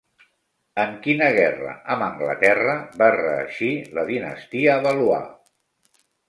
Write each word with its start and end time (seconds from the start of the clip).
En 0.83 0.93
quina 1.01 1.27
guerra 1.35 1.73
amb 1.95 2.05
Anglaterra 2.05 2.73
va 3.03 3.11
reeixir 3.17 3.71
la 3.99 4.07
dinastia 4.09 4.79
Valois? 4.89 5.95